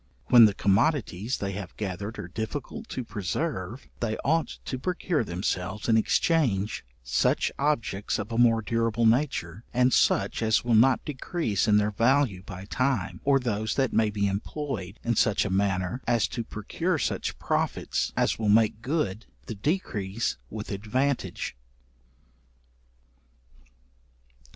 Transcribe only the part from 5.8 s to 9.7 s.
in exchange, such objects of a more durable nature,